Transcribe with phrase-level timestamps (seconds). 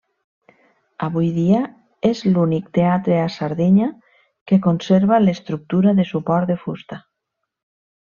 [1.07, 1.59] Avui dia
[2.09, 3.93] és l'únic teatre a Sardenya
[4.51, 7.05] que conserva l'estructura de suport de fusta.